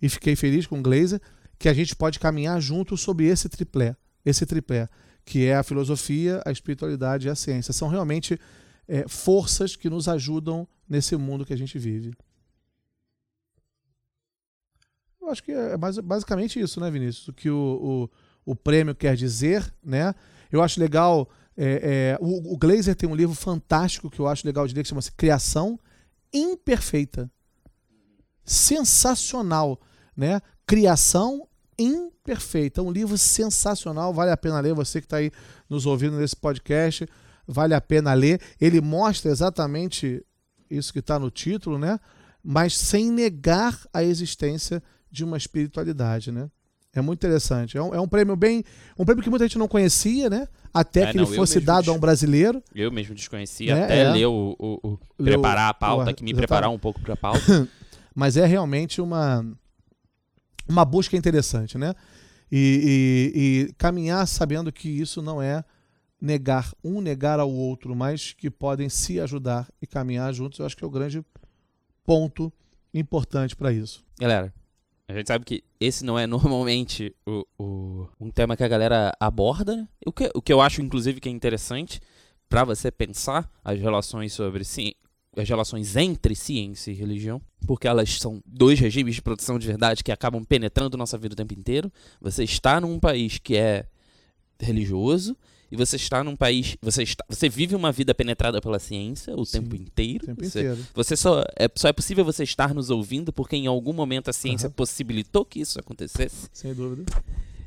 e 0.02 0.08
fiquei 0.08 0.36
feliz 0.36 0.68
com 0.68 0.80
o 0.80 0.82
Glazer, 0.82 1.20
que 1.58 1.68
a 1.68 1.74
gente 1.74 1.96
pode 1.96 2.20
caminhar 2.20 2.60
junto 2.62 2.96
sobre 2.96 3.26
esse 3.26 3.50
triplé, 3.50 3.96
esse 4.24 4.46
tripé, 4.46 4.88
que 5.26 5.46
é 5.46 5.56
a 5.56 5.64
filosofia, 5.64 6.42
a 6.46 6.52
espiritualidade 6.52 7.28
e 7.28 7.30
a 7.30 7.36
ciência. 7.36 7.74
São 7.74 7.88
realmente 7.88 8.40
é, 8.88 9.08
forças 9.08 9.76
que 9.76 9.90
nos 9.90 10.08
ajudam 10.08 10.68
nesse 10.88 11.16
mundo 11.16 11.46
que 11.46 11.54
a 11.54 11.58
gente 11.58 11.78
vive. 11.78 12.14
Eu 15.21 15.21
acho 15.32 15.44
que 15.44 15.52
é 15.52 15.78
basicamente 15.78 16.60
isso, 16.60 16.80
né, 16.80 16.90
Vinícius? 16.92 17.28
O 17.28 17.34
que 17.34 17.50
o, 17.50 18.10
o, 18.46 18.52
o 18.52 18.56
prêmio 18.56 18.96
quer 18.96 19.16
dizer, 19.16 19.74
né? 19.84 20.14
Eu 20.52 20.62
acho 20.62 20.80
legal. 20.80 21.30
É, 21.58 22.18
é, 22.18 22.18
o, 22.22 22.54
o 22.54 22.58
Glazer 22.58 22.96
tem 22.96 23.08
um 23.10 23.16
livro 23.16 23.36
fantástico 23.36 24.10
que 24.10 24.20
eu 24.20 24.28
acho 24.28 24.46
legal 24.46 24.66
de 24.68 24.74
ler 24.74 24.84
que 24.84 24.90
chama-se 24.90 25.12
Criação 25.12 25.80
imperfeita. 26.34 27.30
Sensacional, 28.44 29.80
né? 30.16 30.42
Criação 30.66 31.48
imperfeita. 31.78 32.82
Um 32.82 32.92
livro 32.92 33.18
sensacional, 33.18 34.14
vale 34.14 34.32
a 34.32 34.38
pena 34.38 34.60
ler. 34.60 34.74
Você 34.74 35.00
que 35.00 35.06
está 35.06 35.18
aí 35.18 35.32
nos 35.70 35.86
ouvindo 35.86 36.18
nesse 36.18 36.36
podcast, 36.36 37.08
vale 37.48 37.74
a 37.74 37.82
pena 37.82 38.14
ler. 38.14 38.42
Ele 38.60 38.82
mostra 38.82 39.32
exatamente 39.32 40.24
isso 40.70 40.94
que 40.94 41.00
está 41.00 41.20
no 41.20 41.30
título, 41.30 41.78
né? 41.78 42.00
Mas 42.44 42.78
sem 42.78 43.12
negar 43.12 43.80
a 43.94 44.04
existência 44.04 44.82
de 45.12 45.24
uma 45.24 45.38
espiritualidade, 45.38 46.32
né? 46.32 46.50
É 46.94 47.02
muito 47.02 47.20
interessante. 47.20 47.78
É 47.78 47.82
um, 47.82 47.96
é 47.96 48.02
um 48.02 48.08
prêmio 48.08 48.36
bem. 48.36 48.64
Um 48.98 49.06
prêmio 49.06 49.24
que 49.24 49.30
muita 49.30 49.46
gente 49.46 49.58
não 49.58 49.68
conhecia, 49.68 50.30
né? 50.30 50.48
Até 50.74 51.04
é, 51.04 51.12
que 51.12 51.18
não, 51.18 51.26
ele 51.26 51.36
fosse 51.36 51.60
dado 51.60 51.90
a 51.90 51.94
um 51.94 52.00
brasileiro. 52.00 52.62
Eu 52.76 52.92
mesmo 52.92 53.16
desconhecia, 53.16 53.76
é, 53.76 53.84
até 53.84 54.00
é. 54.00 54.12
ler 54.12 54.26
o, 54.26 54.56
o, 54.60 54.94
o 54.94 55.24
preparar 55.24 55.70
a 55.70 55.74
pauta, 55.74 56.12
o, 56.12 56.14
que 56.14 56.24
me 56.24 56.34
preparar 56.34 56.70
um 56.70 56.80
pouco 56.80 57.00
para 57.00 57.14
a 57.14 57.18
pauta. 57.18 57.68
Mas 58.14 58.36
é 58.36 58.46
realmente 58.46 59.00
uma, 59.00 59.46
uma 60.68 60.84
busca 60.84 61.16
interessante, 61.16 61.78
né? 61.78 61.94
E, 62.52 63.32
e, 63.34 63.70
e 63.70 63.74
caminhar 63.76 64.28
sabendo 64.28 64.72
que 64.72 64.90
isso 64.90 65.22
não 65.22 65.42
é 65.42 65.64
negar 66.20 66.72
um 66.84 67.02
negar 67.02 67.40
ao 67.40 67.50
outro, 67.50 67.96
mas 67.96 68.34
que 68.34 68.50
podem 68.50 68.90
se 68.90 69.20
ajudar 69.20 69.68
e 69.82 69.88
caminhar 69.88 70.32
juntos, 70.34 70.60
eu 70.60 70.66
acho 70.66 70.78
que 70.78 70.84
é 70.84 70.88
o 70.88 70.92
grande 70.92 71.26
ponto 72.04 72.54
importante 72.94 73.56
para 73.56 73.72
isso. 73.72 74.04
Galera, 74.20 74.54
a 75.08 75.14
gente 75.14 75.28
sabe 75.28 75.46
que 75.46 75.64
esse 75.80 76.04
não 76.06 76.18
é 76.18 76.26
normalmente 76.28 77.16
o, 77.26 77.46
o, 77.58 78.08
um 78.20 78.30
tema 78.30 78.56
que 78.56 78.64
a 78.64 78.68
galera 78.68 79.12
aborda, 79.20 79.88
o 80.06 80.12
que, 80.12 80.30
o 80.34 80.42
que 80.42 80.54
eu 80.54 80.62
acho, 80.62 80.82
inclusive, 80.82 81.20
que 81.20 81.30
é 81.30 81.32
interessante, 81.32 82.00
para 82.50 82.64
você 82.64 82.92
pensar 82.92 83.50
as 83.64 83.80
relações 83.80 84.34
sobre 84.34 84.64
ci... 84.64 84.96
as 85.36 85.48
relações 85.48 85.96
entre 85.96 86.36
ciência 86.36 86.92
e 86.92 86.96
religião, 86.96 87.42
porque 87.66 87.88
elas 87.88 88.18
são 88.18 88.42
dois 88.46 88.80
regimes 88.80 89.16
de 89.16 89.22
produção 89.22 89.58
de 89.58 89.68
verdade 89.68 90.04
que 90.04 90.12
acabam 90.12 90.44
penetrando 90.44 90.98
nossa 90.98 91.18
vida 91.18 91.34
o 91.34 91.38
tempo 91.38 91.54
inteiro. 91.54 91.92
Você 92.20 92.44
está 92.44 92.82
num 92.82 93.00
país 93.00 93.38
que 93.38 93.56
é 93.56 93.86
religioso 94.60 95.36
e 95.72 95.76
você 95.78 95.96
está 95.96 96.24
num 96.24 96.36
país, 96.36 96.76
você 96.82 97.04
está, 97.04 97.24
você 97.30 97.48
vive 97.48 97.76
uma 97.76 97.92
vida 97.92 98.14
penetrada 98.14 98.60
pela 98.62 98.78
ciência 98.80 99.34
o 99.36 99.46
Sim, 99.46 99.62
tempo 99.62 99.76
inteiro. 99.76 100.24
O 100.24 100.28
tempo 100.28 100.44
você, 100.44 100.60
inteiro. 100.60 100.86
você 100.94 101.16
só 101.16 101.44
é, 101.58 101.70
só 101.76 101.88
é 101.88 101.94
possível 101.94 102.26
você 102.26 102.44
estar 102.44 102.74
nos 102.74 102.90
ouvindo 102.90 103.32
porque 103.32 103.56
em 103.56 103.68
algum 103.68 103.94
momento 103.94 104.30
a 104.30 104.34
ciência 104.34 104.68
Aham. 104.68 104.74
possibilitou 104.76 105.46
que 105.46 105.62
isso 105.62 105.80
acontecesse. 105.80 106.50
Sem 106.52 106.74
dúvida. 106.74 107.12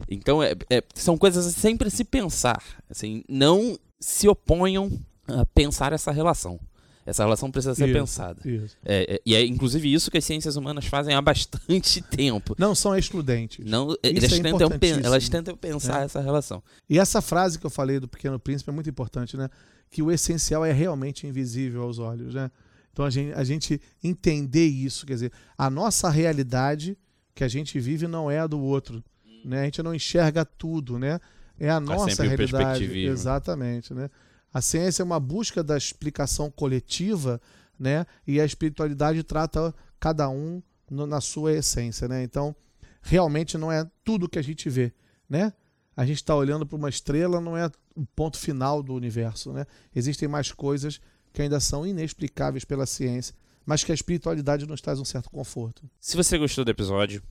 Então 0.09 0.43
é, 0.43 0.53
é- 0.71 0.83
são 0.95 1.17
coisas 1.17 1.55
sempre 1.55 1.89
se 1.91 2.05
pensar. 2.05 2.63
Assim, 2.91 3.23
não 3.29 3.79
se 3.99 4.29
oponham 4.29 4.91
a 5.27 5.47
pensar 5.47 5.93
essa 5.93 6.13
relação. 6.13 6.61
Essa 7.07 7.23
relação 7.25 7.51
precisa 7.51 7.75
ser 7.75 7.89
Isso, 7.89 7.99
pensada. 7.99 8.41
Isso. 8.49 8.77
É, 8.85 9.15
é- 9.17 9.21
e 9.27 9.35
é 9.35 9.45
inclusive 9.45 9.93
isso 9.93 10.11
que 10.11 10.17
as 10.19 10.25
ciências 10.25 10.57
humanas 10.57 10.87
fazem 10.87 11.15
há 11.15 11.21
bastante 11.21 12.01
tempo. 12.09 12.55
Não 12.59 12.75
são 12.75 12.97
excludentes. 12.97 13.65
Não, 13.67 13.93
é 14.03 14.09
elas, 14.11 14.23
tentam, 14.31 14.43
pen- 14.43 14.55
importantíssimo. 14.55 15.07
elas 15.07 15.29
tentam 15.29 15.57
pensar 15.57 16.01
É. 16.03 16.05
essa 16.07 16.21
relação. 16.21 16.63
E 16.89 16.99
essa 16.99 17.21
frase 17.21 17.59
que 17.59 17.67
eu 17.67 17.71
falei 17.71 18.01
do 18.01 18.09
Pequeno 18.09 18.39
Príncipe 18.39 18.71
é 18.71 18.73
muito 18.73 18.89
importante, 18.89 19.37
né? 19.37 19.49
Que 19.91 20.03
o 20.03 20.11
essencial 20.11 20.65
é 20.65 20.73
realmente 20.73 21.27
invisível 21.27 21.83
aos 21.83 21.99
olhos, 21.99 22.35
né? 22.35 22.51
Então 22.93 23.05
a 23.05 23.11
gente, 23.11 23.33
a 23.35 23.45
gente 23.45 23.81
entender 24.03 24.67
isso, 24.67 25.05
quer 25.05 25.15
dizer, 25.15 25.33
a 25.59 25.69
nossa 25.69 26.09
realidade 26.09 26.97
que 27.35 27.45
a 27.45 27.49
gente 27.49 27.79
vive 27.81 28.07
não 28.07 28.31
é 28.31 28.39
a 28.39 28.47
do 28.47 28.59
outro, 28.61 29.05
né? 29.45 29.61
A 29.63 29.65
gente 29.65 29.83
não 29.83 29.95
enxerga 29.95 30.45
tudo, 30.45 30.99
né? 30.99 31.21
É 31.59 31.69
a 31.69 31.79
nossa 31.81 32.23
realidade, 32.23 32.85
exatamente, 32.99 33.93
né? 33.93 34.09
A 34.55 34.63
ciência 34.63 35.03
é 35.03 35.05
uma 35.05 35.19
busca 35.19 35.63
da 35.65 35.77
explicação 35.77 36.49
coletiva, 36.51 37.41
né? 37.79 38.07
E 38.25 38.41
a 38.41 38.45
espiritualidade 38.45 39.23
trata 39.25 39.75
cada 39.99 40.29
um 40.31 40.63
no- 40.89 41.07
na 41.09 41.21
sua 41.21 41.53
essência, 41.53 42.07
né? 42.07 42.23
Então, 42.23 42.55
realmente 43.03 43.59
não 43.59 43.71
é 43.73 43.85
tudo 44.05 44.29
que 44.29 44.39
a 44.39 44.43
gente 44.43 44.71
vê, 44.71 44.93
né? 45.29 45.53
A 45.97 46.07
gente 46.07 46.17
está 46.19 46.35
olhando 46.35 46.65
para 46.65 46.77
uma 46.77 46.89
estrela, 46.89 47.41
não 47.41 47.57
é 47.57 47.69
o 47.97 48.07
ponto 48.07 48.39
final 48.39 48.83
do 48.83 48.95
universo, 48.95 49.53
né? 49.53 49.67
Existem 49.95 50.29
mais 50.29 50.51
coisas 50.53 51.01
que 51.33 51.43
ainda 51.43 51.59
são 51.59 51.85
inexplicáveis 51.87 52.65
pela 52.65 52.87
ciência, 52.87 53.35
mas 53.67 53.83
que 53.83 53.91
a 53.91 53.95
espiritualidade 53.95 54.67
nos 54.67 54.81
traz 54.81 55.01
um 55.01 55.05
certo 55.05 55.31
conforto. 55.31 55.83
Se 56.01 56.17
você 56.17 56.39
gostou 56.39 56.65
do 56.65 56.71
episódio, 56.71 57.23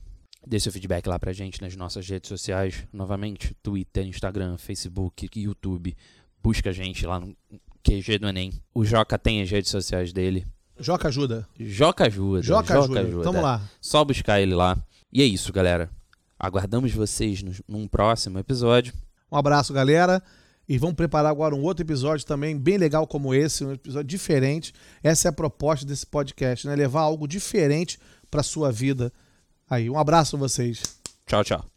dê 0.46 0.60
seu 0.60 0.70
feedback 0.72 1.06
lá 1.06 1.18
pra 1.18 1.32
gente 1.32 1.62
nas 1.62 1.74
nossas 1.74 2.06
redes 2.08 2.28
sociais. 2.28 2.86
Novamente, 2.92 3.54
Twitter, 3.62 4.06
Instagram, 4.06 4.58
Facebook, 4.58 5.28
YouTube. 5.34 5.96
Busca 6.44 6.68
a 6.68 6.72
gente 6.74 7.06
lá 7.06 7.18
no 7.18 7.34
QG 7.82 8.18
do 8.18 8.28
Enem. 8.28 8.52
O 8.74 8.84
Joca 8.84 9.18
tem 9.18 9.40
as 9.40 9.50
redes 9.50 9.70
sociais 9.70 10.12
dele. 10.12 10.46
Joca 10.78 11.08
ajuda. 11.08 11.48
Joca 11.58 12.04
ajuda. 12.06 12.42
Joca, 12.42 12.78
ajuda. 12.80 13.02
Vamos 13.22 13.42
lá. 13.42 13.62
Só 13.80 14.04
buscar 14.04 14.42
ele 14.42 14.54
lá. 14.54 14.76
E 15.10 15.22
é 15.22 15.24
isso, 15.24 15.50
galera. 15.52 15.88
Aguardamos 16.38 16.92
vocês 16.92 17.42
no- 17.42 17.54
num 17.66 17.88
próximo 17.88 18.38
episódio. 18.38 18.92
Um 19.32 19.36
abraço, 19.38 19.72
galera. 19.72 20.22
E 20.68 20.76
vamos 20.76 20.96
preparar 20.96 21.30
agora 21.30 21.54
um 21.54 21.62
outro 21.62 21.82
episódio 21.84 22.26
também 22.26 22.58
bem 22.58 22.76
legal 22.76 23.06
como 23.06 23.32
esse, 23.34 23.64
um 23.64 23.72
episódio 23.72 24.08
diferente. 24.08 24.74
Essa 25.02 25.28
é 25.28 25.30
a 25.30 25.32
proposta 25.32 25.86
desse 25.86 26.04
podcast, 26.06 26.66
né? 26.66 26.76
Levar 26.76 27.00
algo 27.02 27.26
diferente 27.26 27.98
para 28.30 28.42
sua 28.42 28.70
vida. 28.70 29.10
Aí, 29.70 29.88
um 29.88 29.98
abraço 29.98 30.36
a 30.36 30.38
vocês. 30.38 30.82
Tchau, 31.26 31.42
tchau. 31.42 31.73